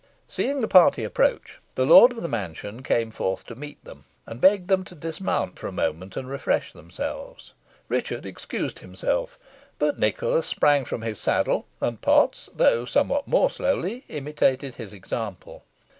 [0.27, 4.41] Seeing the party approach, the lord of the mansion came forth to meet them, and
[4.41, 7.53] begged them to dismount for a moment and refresh themselves.
[7.87, 9.37] Richard excused himself,
[9.77, 15.65] but Nicholas sprang from his saddle, and Potts, though somewhat more slowly, imitated his example.